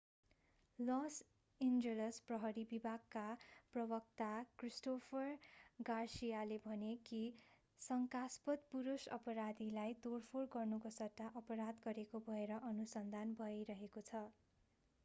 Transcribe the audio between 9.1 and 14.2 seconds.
अपराधीलाई तोडफोड गर्नुको सट्टा अपराध गरेको भएर अनुसन्धान भइरहेको